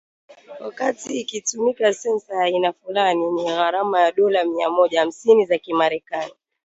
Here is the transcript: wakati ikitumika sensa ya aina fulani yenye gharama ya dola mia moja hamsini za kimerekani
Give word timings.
wakati 0.59 1.19
ikitumika 1.21 1.93
sensa 1.93 2.33
ya 2.35 2.43
aina 2.43 2.73
fulani 2.73 3.23
yenye 3.23 3.43
gharama 3.43 4.01
ya 4.01 4.11
dola 4.11 4.43
mia 4.45 4.69
moja 4.69 4.99
hamsini 4.99 5.45
za 5.45 5.57
kimerekani 5.57 6.33